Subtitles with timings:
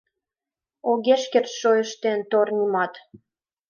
[0.91, 2.93] Огеш керт шойыштен тор нимат.